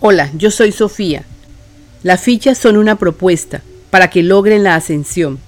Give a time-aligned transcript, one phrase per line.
[0.00, 1.24] Hola, yo soy Sofía.
[2.02, 5.38] Las fichas son una propuesta para que logren la ascensión.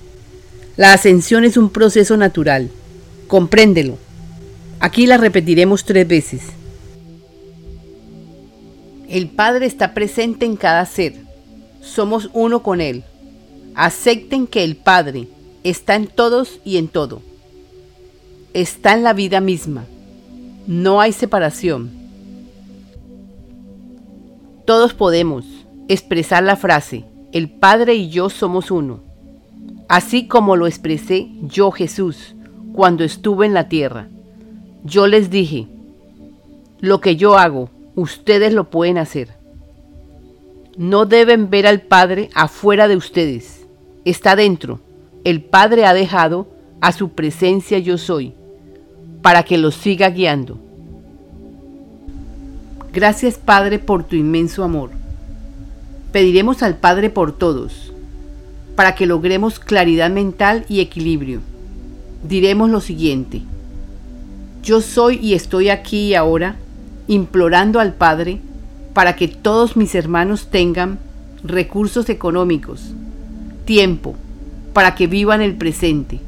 [0.77, 2.71] La ascensión es un proceso natural.
[3.27, 3.99] Compréndelo.
[4.79, 6.43] Aquí la repetiremos tres veces.
[9.09, 11.15] El Padre está presente en cada ser.
[11.81, 13.05] Somos uno con Él.
[13.75, 15.29] Acepten que el Padre
[15.65, 17.21] está en todos y en todo.
[18.55, 19.85] Está en la vida misma.
[20.67, 22.06] No hay separación.
[24.67, 25.45] Todos podemos
[25.87, 28.99] expresar la frase, el Padre y yo somos uno,
[29.89, 32.35] así como lo expresé yo Jesús
[32.73, 34.09] cuando estuve en la tierra.
[34.83, 35.69] Yo les dije,
[36.81, 39.29] lo que yo hago, ustedes lo pueden hacer.
[40.77, 43.69] No deben ver al Padre afuera de ustedes,
[44.05, 44.81] está dentro.
[45.23, 46.49] El Padre ha dejado
[46.81, 48.35] a su presencia yo soy,
[49.23, 50.66] para que los siga guiando.
[52.97, 54.89] Gracias Padre por tu inmenso amor.
[56.13, 57.93] Pediremos al Padre por todos,
[58.75, 61.43] para que logremos claridad mental y equilibrio.
[62.27, 63.43] Diremos lo siguiente.
[64.63, 66.57] Yo soy y estoy aquí y ahora
[67.07, 68.41] implorando al Padre
[68.95, 70.99] para que todos mis hermanos tengan
[71.45, 72.95] recursos económicos,
[73.67, 74.15] tiempo,
[74.73, 76.19] para que vivan el presente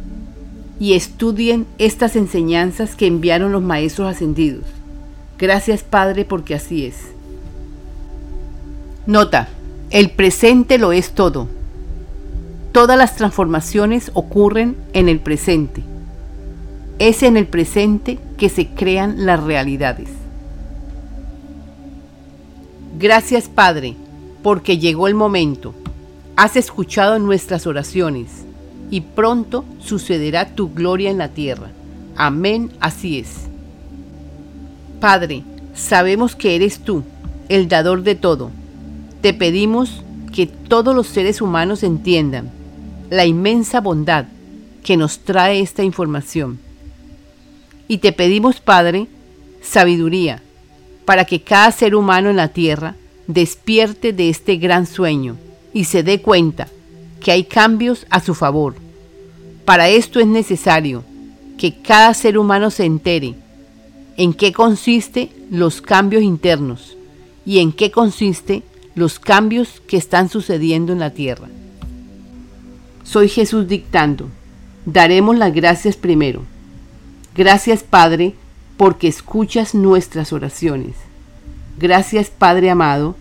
[0.79, 4.78] y estudien estas enseñanzas que enviaron los Maestros Ascendidos
[5.39, 6.97] Gracias Padre porque así es.
[9.07, 9.49] Nota,
[9.91, 11.49] el presente lo es todo.
[12.73, 15.83] Todas las transformaciones ocurren en el presente.
[16.99, 20.09] Es en el presente que se crean las realidades.
[22.99, 23.95] Gracias Padre,
[24.43, 25.73] porque llegó el momento.
[26.37, 28.45] Has escuchado nuestras oraciones
[28.91, 31.71] y pronto sucederá tu gloria en la tierra.
[32.17, 33.49] Amén, así es.
[35.01, 37.05] Padre, sabemos que eres tú,
[37.49, 38.51] el dador de todo.
[39.21, 42.51] Te pedimos que todos los seres humanos entiendan
[43.11, 44.27] la inmensa bondad
[44.83, 46.59] que nos trae esta información.
[47.87, 49.07] Y te pedimos, Padre,
[49.63, 50.43] sabiduría
[51.05, 52.95] para que cada ser humano en la tierra
[53.27, 55.37] despierte de este gran sueño
[55.73, 56.69] y se dé cuenta
[57.21, 58.75] que hay cambios a su favor.
[59.65, 61.05] Para esto es necesario
[61.57, 63.35] que cada ser humano se entere
[64.19, 66.97] en qué consiste los cambios internos
[67.47, 68.65] y en qué consiste
[68.97, 71.47] los cambios que están sucediendo en la tierra.
[73.05, 74.29] Soy Jesús dictando.
[74.85, 76.43] Daremos las gracias primero.
[77.37, 78.35] Gracias Padre
[78.77, 80.97] porque escuchas nuestras oraciones.
[81.79, 83.15] Gracias Padre amado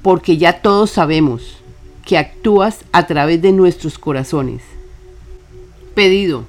[0.00, 1.58] porque ya todos sabemos
[2.06, 4.62] que actúas a través de nuestros corazones.
[5.94, 6.44] Pedido.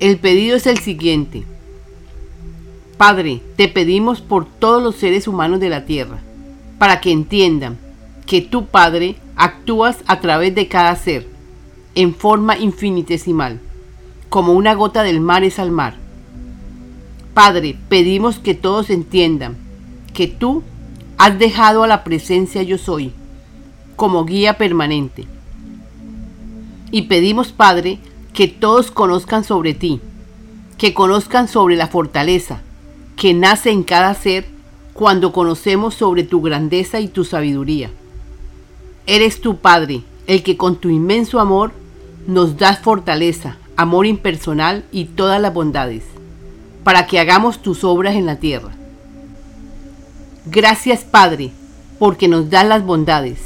[0.00, 1.44] El pedido es el siguiente
[2.96, 6.20] Padre, te pedimos por todos los seres humanos de la tierra,
[6.78, 7.76] para que entiendan
[8.24, 11.26] que tú, Padre, actúas a través de cada ser,
[11.96, 13.60] en forma infinitesimal,
[14.28, 15.96] como una gota del mar es al mar.
[17.34, 19.56] Padre, pedimos que todos entiendan
[20.12, 20.62] que tú
[21.18, 23.12] has dejado a la presencia yo soy,
[23.96, 25.26] como guía permanente.
[26.92, 27.98] Y pedimos, Padre,
[28.32, 30.00] que todos conozcan sobre ti,
[30.78, 32.62] que conozcan sobre la fortaleza,
[33.16, 34.46] que nace en cada ser
[34.92, 37.90] cuando conocemos sobre tu grandeza y tu sabiduría.
[39.06, 41.72] Eres tu Padre, el que con tu inmenso amor
[42.26, 46.04] nos das fortaleza, amor impersonal y todas las bondades,
[46.84, 48.70] para que hagamos tus obras en la tierra.
[50.46, 51.50] Gracias Padre,
[51.98, 53.38] porque nos das las bondades,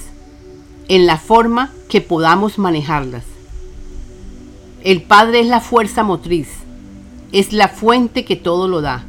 [0.88, 3.24] en la forma que podamos manejarlas.
[4.84, 6.48] El Padre es la fuerza motriz,
[7.32, 9.04] es la fuente que todo lo da.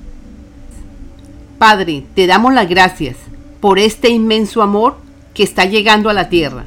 [1.60, 3.18] Padre, te damos las gracias
[3.60, 4.96] por este inmenso amor
[5.34, 6.64] que está llegando a la tierra.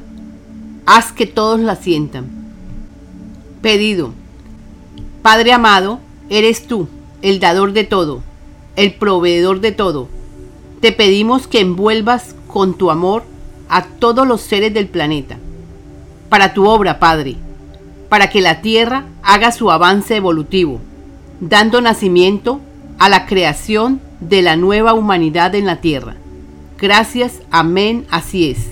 [0.85, 2.29] Haz que todos la sientan.
[3.63, 4.13] Pedido.
[5.23, 5.99] Padre amado,
[6.29, 6.87] eres tú,
[7.23, 8.21] el dador de todo,
[8.75, 10.09] el proveedor de todo.
[10.79, 13.23] Te pedimos que envuelvas con tu amor
[13.69, 15.39] a todos los seres del planeta,
[16.29, 17.37] para tu obra, Padre,
[18.09, 20.79] para que la Tierra haga su avance evolutivo,
[21.39, 22.59] dando nacimiento
[23.03, 26.15] a la creación de la nueva humanidad en la tierra.
[26.79, 28.71] Gracias, amén, así es.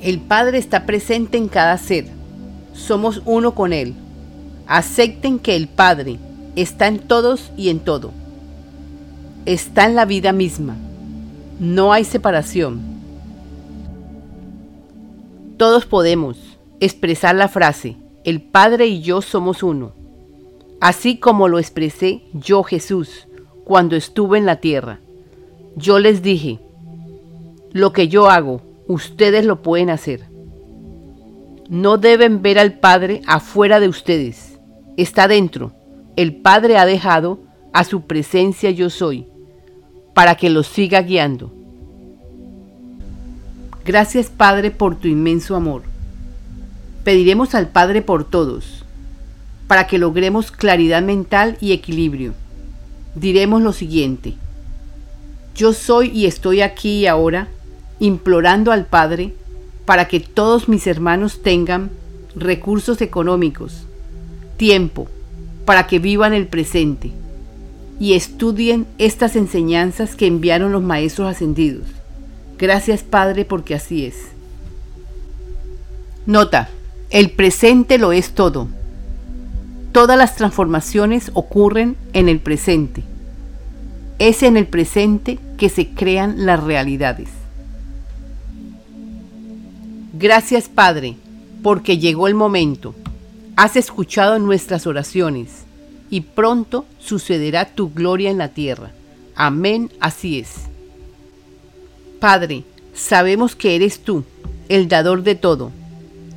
[0.00, 2.06] El Padre está presente en cada ser.
[2.72, 3.96] Somos uno con Él.
[4.68, 6.20] Acepten que el Padre
[6.54, 8.12] está en todos y en todo.
[9.44, 10.76] Está en la vida misma.
[11.58, 12.80] No hay separación.
[15.56, 16.36] Todos podemos
[16.78, 19.95] expresar la frase, el Padre y yo somos uno
[20.80, 23.28] así como lo expresé yo Jesús
[23.64, 25.00] cuando estuve en la tierra.
[25.76, 26.60] Yo les dije,
[27.72, 30.24] lo que yo hago, ustedes lo pueden hacer.
[31.68, 34.58] No deben ver al Padre afuera de ustedes.
[34.96, 35.72] Está dentro.
[36.14, 37.40] El Padre ha dejado
[37.72, 39.26] a su presencia yo soy,
[40.14, 41.52] para que los siga guiando.
[43.84, 45.82] Gracias Padre por tu inmenso amor.
[47.04, 48.75] Pediremos al Padre por todos,
[49.66, 52.34] para que logremos claridad mental y equilibrio.
[53.14, 54.34] Diremos lo siguiente.
[55.54, 57.48] Yo soy y estoy aquí y ahora,
[57.98, 59.32] implorando al Padre
[59.86, 61.90] para que todos mis hermanos tengan
[62.34, 63.84] recursos económicos,
[64.56, 65.08] tiempo,
[65.64, 67.12] para que vivan el presente
[67.98, 71.86] y estudien estas enseñanzas que enviaron los maestros ascendidos.
[72.58, 74.16] Gracias Padre porque así es.
[76.26, 76.68] Nota,
[77.10, 78.68] el presente lo es todo.
[79.96, 83.02] Todas las transformaciones ocurren en el presente.
[84.18, 87.30] Es en el presente que se crean las realidades.
[90.12, 91.16] Gracias Padre,
[91.62, 92.94] porque llegó el momento.
[93.56, 95.64] Has escuchado nuestras oraciones
[96.10, 98.90] y pronto sucederá tu gloria en la tierra.
[99.34, 100.56] Amén, así es.
[102.20, 104.24] Padre, sabemos que eres tú,
[104.68, 105.70] el dador de todo.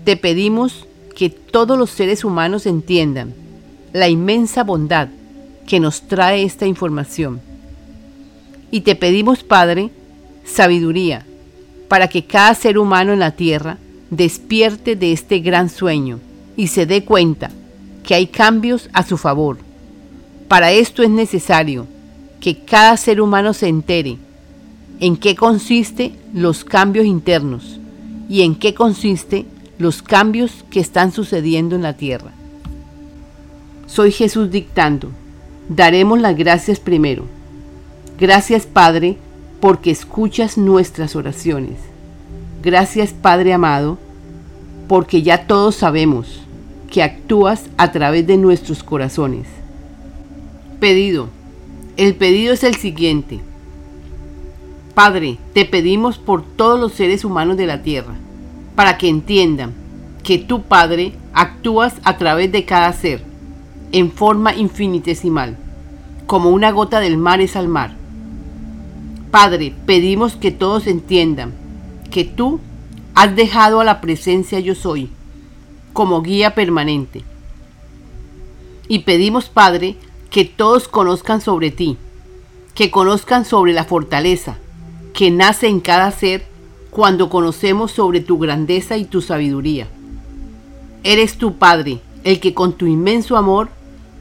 [0.05, 3.33] Te pedimos que todos los seres humanos entiendan
[3.93, 5.09] la inmensa bondad
[5.67, 7.41] que nos trae esta información.
[8.71, 9.91] Y te pedimos, Padre,
[10.45, 11.25] sabiduría
[11.87, 13.77] para que cada ser humano en la tierra
[14.09, 16.19] despierte de este gran sueño
[16.55, 17.51] y se dé cuenta
[18.03, 19.57] que hay cambios a su favor.
[20.47, 21.87] Para esto es necesario
[22.39, 24.17] que cada ser humano se entere
[24.99, 27.79] en qué consiste los cambios internos
[28.29, 29.45] y en qué consiste
[29.77, 32.31] los cambios que están sucediendo en la tierra.
[33.89, 35.09] Soy Jesús dictando.
[35.67, 37.23] Daremos las gracias primero.
[38.19, 39.17] Gracias Padre
[39.59, 41.79] porque escuchas nuestras oraciones.
[42.61, 43.97] Gracias Padre amado,
[44.87, 46.41] porque ya todos sabemos
[46.91, 49.47] que actúas a través de nuestros corazones.
[50.79, 51.29] Pedido.
[51.97, 53.39] El pedido es el siguiente.
[54.93, 58.13] Padre, te pedimos por todos los seres humanos de la tierra,
[58.75, 59.73] para que entiendan
[60.21, 63.28] que tú, Padre, actúas a través de cada ser,
[63.91, 65.57] en forma infinitesimal,
[66.25, 67.99] como una gota del mar es al mar
[69.31, 71.53] Padre, pedimos que todos entiendan
[72.09, 72.59] que tú
[73.13, 75.09] has dejado a la presencia yo soy
[75.93, 77.23] como guía permanente.
[78.87, 79.97] Y pedimos, Padre,
[80.31, 81.97] que todos conozcan sobre ti,
[82.73, 84.57] que conozcan sobre la fortaleza
[85.13, 86.45] que nace en cada ser
[86.89, 89.87] cuando conocemos sobre tu grandeza y tu sabiduría.
[91.03, 93.69] Eres tu Padre, el que con tu inmenso amor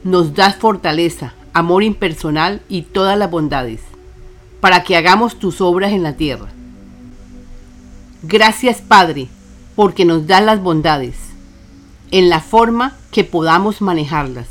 [0.03, 3.81] nos das fortaleza, amor impersonal y todas las bondades
[4.59, 6.47] para que hagamos tus obras en la tierra.
[8.23, 9.27] Gracias Padre,
[9.75, 11.15] porque nos das las bondades,
[12.11, 14.47] en la forma que podamos manejarlas.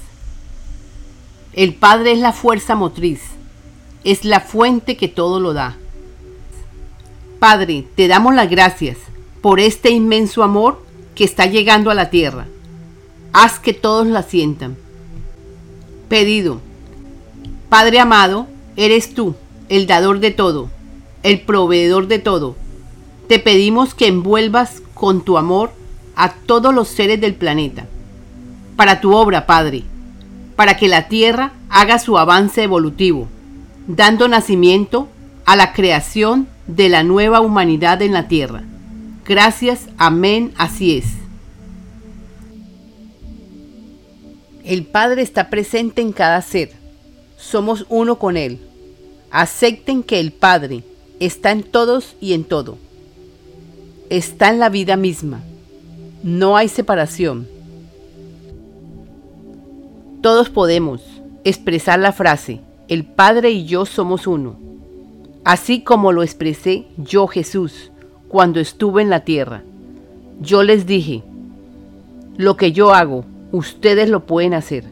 [1.53, 3.21] El Padre es la fuerza motriz,
[4.05, 5.77] es la fuente que todo lo da.
[7.39, 8.97] Padre, te damos las gracias
[9.43, 10.83] por este inmenso amor
[11.15, 12.47] que está llegando a la tierra.
[13.33, 14.77] Haz que todos la sientan.
[16.09, 16.61] Pedido.
[17.69, 18.47] Padre amado,
[18.77, 19.35] eres tú
[19.69, 20.71] el dador de todo,
[21.23, 22.57] el proveedor de todo.
[23.29, 25.73] Te pedimos que envuelvas con tu amor
[26.17, 27.87] a todos los seres del planeta,
[28.77, 29.83] para tu obra, Padre,
[30.57, 33.29] para que la Tierra haga su avance evolutivo,
[33.87, 35.09] dando nacimiento
[35.45, 38.63] a la creación de la nueva humanidad en la Tierra.
[39.27, 41.05] Gracias, amén, así es.
[44.69, 46.73] El Padre está presente en cada ser.
[47.39, 48.59] Somos uno con Él.
[49.31, 50.85] Acepten que el Padre
[51.21, 52.77] está en todos y en todo.
[54.11, 55.41] Está en la vida misma.
[56.23, 57.49] No hay separación.
[60.21, 61.01] Todos podemos
[61.45, 64.59] expresar la frase, el Padre y yo somos uno,
[65.45, 67.91] así como lo expresé yo Jesús
[68.29, 69.63] cuando estuve en la tierra.
[70.43, 71.23] Yo les dije,
[72.37, 74.85] lo que yo hago, ustedes lo pueden hacer.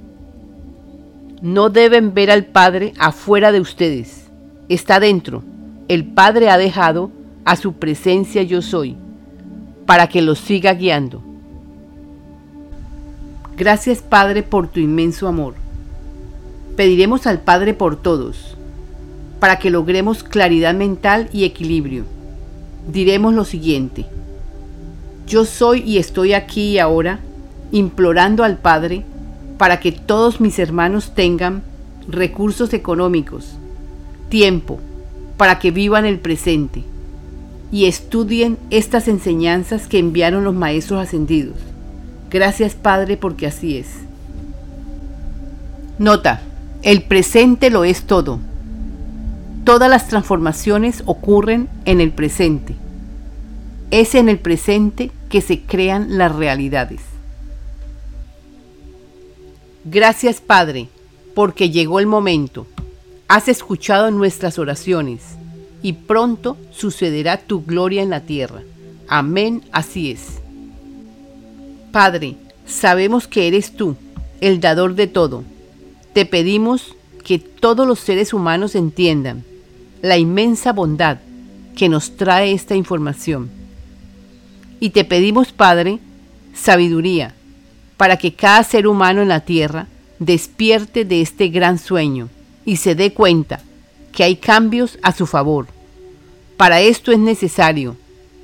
[1.42, 4.26] No deben ver al Padre afuera de ustedes
[4.68, 5.42] está dentro.
[5.88, 7.10] El Padre ha dejado
[7.44, 8.96] a su presencia yo soy,
[9.86, 11.22] para que los siga guiando.
[13.56, 15.54] Gracias Padre por tu inmenso amor.
[16.76, 18.56] Pediremos al Padre por todos,
[19.40, 22.04] para que logremos claridad mental y equilibrio.
[22.92, 24.06] Diremos lo siguiente.
[25.26, 27.20] Yo soy y estoy aquí y ahora
[27.73, 29.04] implorando al Padre
[29.58, 31.62] para que todos mis hermanos tengan
[32.08, 33.56] recursos económicos,
[34.28, 34.78] tiempo,
[35.37, 36.85] para que vivan el presente
[37.73, 41.56] y estudien estas enseñanzas que enviaron los maestros ascendidos.
[42.30, 43.88] Gracias Padre porque así es.
[45.99, 46.42] Nota,
[46.82, 48.38] el presente lo es todo.
[49.64, 52.76] Todas las transformaciones ocurren en el presente.
[53.90, 57.00] Es en el presente que se crean las realidades.
[59.88, 60.88] Gracias Padre,
[61.33, 62.66] porque llegó el momento.
[63.28, 65.23] Has escuchado nuestras oraciones
[65.81, 68.62] y pronto sucederá tu gloria en la tierra.
[69.07, 70.40] Amén, así es.
[71.93, 72.35] Padre,
[72.66, 73.95] sabemos que eres tú,
[74.40, 75.45] el dador de todo.
[76.14, 79.45] Te pedimos que todos los seres humanos entiendan
[80.02, 81.19] la inmensa bondad
[81.76, 83.50] que nos trae esta información.
[84.81, 86.00] Y te pedimos, Padre,
[86.55, 87.37] sabiduría
[87.96, 89.86] para que cada ser humano en la tierra
[90.18, 92.28] despierte de este gran sueño
[92.64, 93.60] y se dé cuenta
[94.12, 95.66] que hay cambios a su favor.
[96.56, 97.96] Para esto es necesario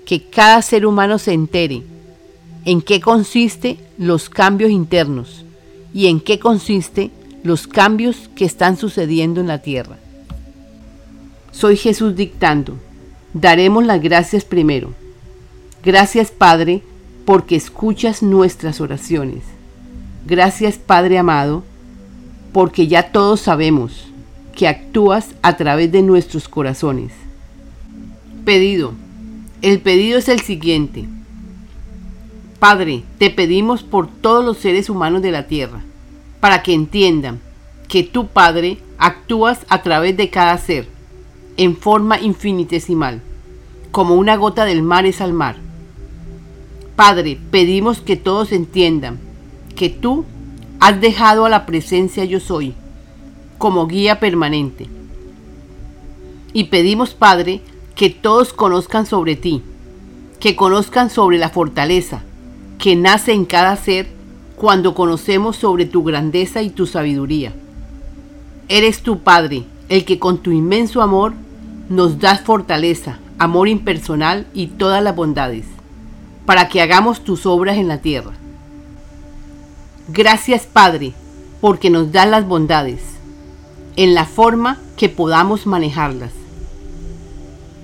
[0.05, 1.83] que cada ser humano se entere
[2.65, 5.45] en qué consiste los cambios internos
[5.95, 7.11] y en qué consiste
[7.43, 9.97] los cambios que están sucediendo en la tierra.
[11.51, 12.79] Soy Jesús dictando.
[13.35, 14.95] Daremos las gracias primero.
[15.83, 16.83] Gracias Padre
[17.25, 19.45] porque escuchas nuestras oraciones.
[20.27, 21.65] Gracias Padre amado
[22.53, 24.13] porque ya todos sabemos
[24.55, 27.13] que actúas a través de nuestros corazones.
[28.45, 28.93] Pedido.
[29.63, 31.07] El pedido es el siguiente.
[32.59, 35.83] Padre, te pedimos por todos los seres humanos de la tierra,
[36.41, 37.41] para que entiendan
[37.89, 40.89] que tú, Padre, actúas a través de cada ser,
[41.57, 43.21] en forma infinitesimal,
[43.91, 45.57] como una gota del mar es al mar.
[46.97, 49.19] Padre, pedimos que todos entiendan
[49.77, 50.25] que tú
[50.81, 52.75] has dejado a la presencia yo soy
[53.59, 54.89] como guía permanente.
[56.53, 57.61] Y pedimos, Padre,
[57.95, 59.63] que todos conozcan sobre ti,
[60.41, 62.23] que conozcan sobre la fortaleza
[62.83, 64.09] que nace en cada ser
[64.57, 67.53] cuando conocemos sobre tu grandeza y tu sabiduría.
[68.69, 71.33] Eres tu Padre, el que con tu inmenso amor
[71.89, 75.65] nos das fortaleza, amor impersonal y todas las bondades,
[76.47, 78.33] para que hagamos tus obras en la tierra.
[80.09, 81.13] Gracias Padre,
[81.61, 83.01] porque nos das las bondades,
[83.97, 86.33] en la forma que podamos manejarlas.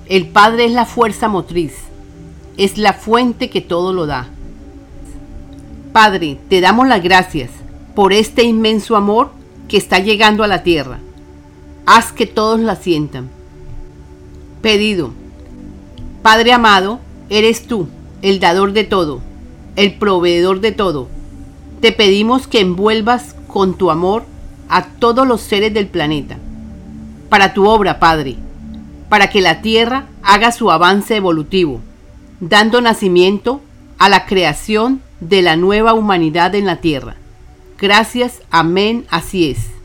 [0.07, 1.73] El Padre es la fuerza motriz,
[2.57, 4.27] es la fuente que todo lo da.
[5.93, 7.51] Padre, te damos las gracias
[7.95, 9.31] por este inmenso amor
[9.67, 10.99] que está llegando a la tierra.
[11.85, 13.29] Haz que todos la sientan.
[14.61, 15.11] Pedido.
[16.21, 16.99] Padre amado,
[17.29, 17.87] eres tú,
[18.21, 19.21] el dador de todo,
[19.75, 21.07] el proveedor de todo
[21.81, 24.25] te pedimos que envuelvas con tu amor
[24.67, 26.37] a todos los seres del planeta,
[27.29, 28.35] para tu obra, Padre,
[29.07, 31.79] para que la Tierra haga su avance evolutivo,
[32.39, 33.61] dando nacimiento
[33.97, 37.15] a la creación de la nueva humanidad en la Tierra.
[37.79, 39.78] Gracias, amén, así es.